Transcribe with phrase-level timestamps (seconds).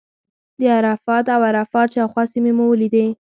[0.59, 3.05] د عرفات او عرفات شاوخوا سیمې مو ولیدې.